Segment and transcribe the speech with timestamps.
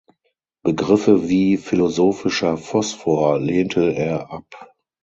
[0.63, 4.73] Begriffe wie "philosophischer Phosphor" lehnte er ab.